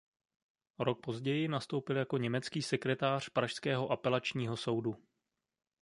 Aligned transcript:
O 0.77 0.83
rok 0.83 1.01
později 1.01 1.47
nastoupil 1.47 1.97
jako 1.97 2.17
německý 2.17 2.61
sekretář 2.61 3.29
pražského 3.29 3.91
apelačního 3.91 4.57
soudu. 4.57 4.95